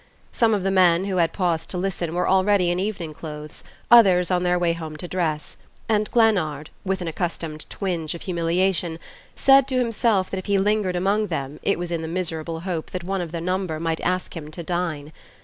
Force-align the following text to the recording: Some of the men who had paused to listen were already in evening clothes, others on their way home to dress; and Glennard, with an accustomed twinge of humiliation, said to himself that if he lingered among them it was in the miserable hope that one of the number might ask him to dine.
Some 0.31 0.55
of 0.55 0.63
the 0.63 0.71
men 0.71 1.05
who 1.05 1.17
had 1.17 1.31
paused 1.31 1.69
to 1.69 1.77
listen 1.77 2.15
were 2.15 2.27
already 2.27 2.71
in 2.71 2.79
evening 2.79 3.13
clothes, 3.13 3.63
others 3.91 4.31
on 4.31 4.41
their 4.41 4.57
way 4.57 4.73
home 4.73 4.95
to 4.97 5.07
dress; 5.07 5.57
and 5.87 6.09
Glennard, 6.09 6.71
with 6.83 7.01
an 7.03 7.07
accustomed 7.07 7.69
twinge 7.69 8.15
of 8.15 8.23
humiliation, 8.23 8.97
said 9.35 9.67
to 9.67 9.77
himself 9.77 10.31
that 10.31 10.39
if 10.39 10.47
he 10.47 10.57
lingered 10.57 10.95
among 10.95 11.27
them 11.27 11.59
it 11.61 11.77
was 11.77 11.91
in 11.91 12.01
the 12.01 12.07
miserable 12.07 12.61
hope 12.61 12.89
that 12.89 13.03
one 13.03 13.21
of 13.21 13.31
the 13.31 13.39
number 13.41 13.79
might 13.79 14.01
ask 14.01 14.35
him 14.35 14.49
to 14.49 14.63
dine. 14.63 15.11